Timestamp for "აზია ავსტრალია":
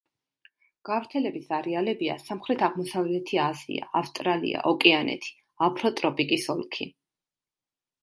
3.45-4.67